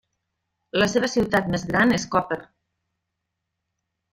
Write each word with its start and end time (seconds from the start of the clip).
La 0.83 0.87
seva 0.93 1.09
ciutat 1.15 1.51
més 1.57 1.67
gran 1.73 1.93
és 1.99 2.07
Koper. 2.17 2.41